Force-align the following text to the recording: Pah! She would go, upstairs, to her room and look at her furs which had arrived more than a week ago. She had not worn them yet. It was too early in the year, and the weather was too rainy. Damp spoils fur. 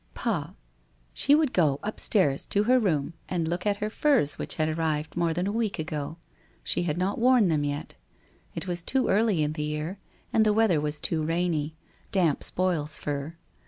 Pah! 0.15 0.53
She 1.13 1.35
would 1.35 1.53
go, 1.53 1.79
upstairs, 1.83 2.47
to 2.47 2.63
her 2.63 2.79
room 2.79 3.13
and 3.29 3.47
look 3.47 3.67
at 3.67 3.77
her 3.77 3.89
furs 3.91 4.39
which 4.39 4.55
had 4.55 4.67
arrived 4.67 5.15
more 5.15 5.31
than 5.31 5.45
a 5.45 5.51
week 5.51 5.77
ago. 5.77 6.17
She 6.63 6.81
had 6.81 6.97
not 6.97 7.19
worn 7.19 7.49
them 7.49 7.63
yet. 7.63 7.93
It 8.55 8.65
was 8.67 8.81
too 8.81 9.09
early 9.09 9.43
in 9.43 9.53
the 9.53 9.61
year, 9.61 9.99
and 10.33 10.43
the 10.43 10.53
weather 10.53 10.81
was 10.81 11.01
too 11.01 11.21
rainy. 11.21 11.75
Damp 12.11 12.43
spoils 12.43 12.97
fur. 12.97 13.35